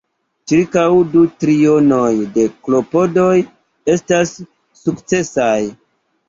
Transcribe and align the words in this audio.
Ĉirkaŭ 0.51 0.85
du 1.09 1.19
trionoj 1.43 2.13
de 2.37 2.45
klopodoj 2.69 3.35
estas 3.95 4.33
sukcesaj. 4.81 5.53